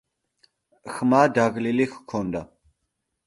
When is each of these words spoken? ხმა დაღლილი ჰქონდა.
ხმა 0.93 1.19
დაღლილი 1.35 1.87
ჰქონდა. 1.91 2.41